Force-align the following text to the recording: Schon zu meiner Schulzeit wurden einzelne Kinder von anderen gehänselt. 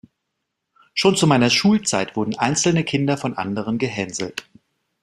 Schon 0.95 1.15
zu 1.15 1.27
meiner 1.27 1.51
Schulzeit 1.51 2.15
wurden 2.15 2.35
einzelne 2.35 2.83
Kinder 2.83 3.17
von 3.19 3.37
anderen 3.37 3.77
gehänselt. 3.77 4.49